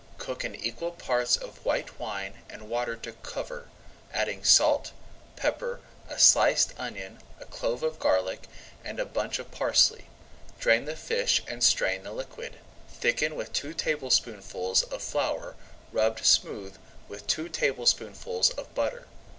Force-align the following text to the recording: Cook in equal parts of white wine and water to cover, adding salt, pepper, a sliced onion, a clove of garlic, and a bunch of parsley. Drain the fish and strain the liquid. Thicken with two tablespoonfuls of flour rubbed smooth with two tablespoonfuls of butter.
Cook 0.17 0.43
in 0.43 0.55
equal 0.55 0.89
parts 0.93 1.37
of 1.37 1.63
white 1.63 1.99
wine 1.99 2.39
and 2.49 2.67
water 2.71 2.95
to 2.95 3.11
cover, 3.13 3.69
adding 4.11 4.43
salt, 4.43 4.93
pepper, 5.35 5.79
a 6.09 6.17
sliced 6.17 6.73
onion, 6.79 7.19
a 7.39 7.45
clove 7.45 7.83
of 7.83 7.99
garlic, 7.99 8.49
and 8.83 8.99
a 8.99 9.05
bunch 9.05 9.37
of 9.37 9.51
parsley. 9.51 10.05
Drain 10.59 10.85
the 10.85 10.95
fish 10.95 11.43
and 11.47 11.63
strain 11.63 12.01
the 12.01 12.11
liquid. 12.13 12.55
Thicken 12.89 13.35
with 13.35 13.53
two 13.53 13.75
tablespoonfuls 13.75 14.81
of 14.81 15.03
flour 15.03 15.55
rubbed 15.91 16.25
smooth 16.25 16.77
with 17.07 17.27
two 17.27 17.47
tablespoonfuls 17.47 18.49
of 18.49 18.73
butter. 18.73 19.05